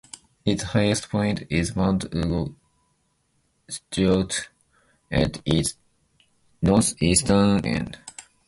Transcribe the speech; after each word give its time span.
Its 0.45 0.63
highest 0.63 1.11
point 1.11 1.43
is 1.51 1.75
Mount 1.75 2.05
Ugo 2.11 2.55
situated 3.69 4.47
at 5.11 5.39
its 5.45 5.77
northeastern 6.59 7.63
end. 7.63 7.99